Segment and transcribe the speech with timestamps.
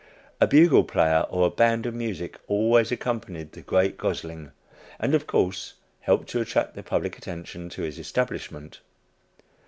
[0.39, 4.49] A bugle player or a band of music always accompanied the great Gosling,
[4.99, 8.79] and, of course, helped to attract the public attention to his establishment.